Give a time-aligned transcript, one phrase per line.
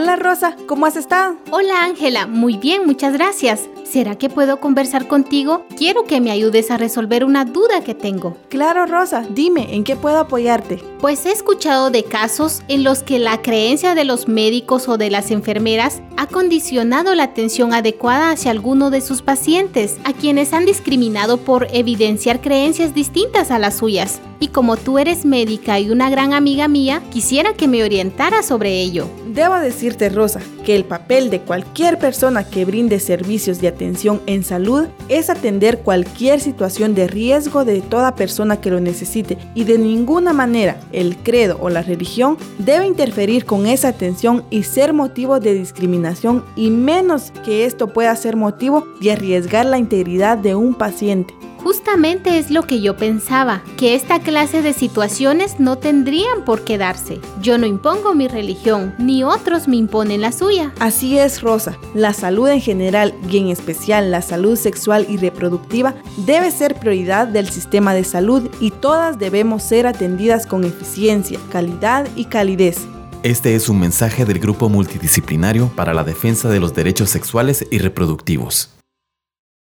[0.00, 1.34] Hola Rosa, ¿cómo has estado?
[1.50, 3.68] Hola Ángela, muy bien, muchas gracias.
[3.82, 5.66] ¿Será que puedo conversar contigo?
[5.76, 8.36] Quiero que me ayudes a resolver una duda que tengo.
[8.48, 10.80] Claro Rosa, dime, ¿en qué puedo apoyarte?
[11.00, 15.10] Pues he escuchado de casos en los que la creencia de los médicos o de
[15.10, 20.64] las enfermeras ha condicionado la atención adecuada hacia alguno de sus pacientes, a quienes han
[20.64, 24.20] discriminado por evidenciar creencias distintas a las suyas.
[24.40, 28.80] Y como tú eres médica y una gran amiga mía, quisiera que me orientara sobre
[28.80, 29.08] ello.
[29.28, 34.42] Debo decirte, Rosa, que el papel de cualquier persona que brinde servicios de atención en
[34.42, 39.78] salud es atender cualquier situación de riesgo de toda persona que lo necesite y de
[39.78, 45.40] ninguna manera el credo o la religión debe interferir con esa atención y ser motivo
[45.40, 50.74] de discriminación y menos que esto pueda ser motivo de arriesgar la integridad de un
[50.74, 51.34] paciente.
[51.62, 56.78] Justamente es lo que yo pensaba, que esta clase de situaciones no tendrían por qué
[56.78, 57.20] darse.
[57.42, 60.72] Yo no impongo mi religión, ni otros me imponen la suya.
[60.78, 61.78] Así es, Rosa.
[61.94, 67.26] La salud en general y en especial la salud sexual y reproductiva debe ser prioridad
[67.28, 72.86] del sistema de salud y todas debemos ser atendidas con eficiencia, calidad y calidez.
[73.24, 77.78] Este es un mensaje del Grupo Multidisciplinario para la Defensa de los Derechos Sexuales y
[77.78, 78.77] Reproductivos.